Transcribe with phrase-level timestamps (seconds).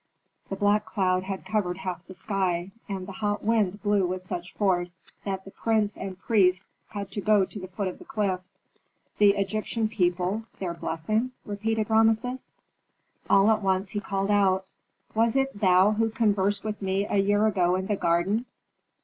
[0.49, 4.51] The black cloud had covered half the sky, and the hot wind blew with such
[4.51, 8.39] force that the prince and priest had to go to the foot of the cliff.
[9.19, 12.55] "The Egyptian people their blessing?" repeated Rameses.
[13.29, 14.65] All at once he called out,
[15.13, 18.47] "Was it thou who conversed with me a year ago in the garden?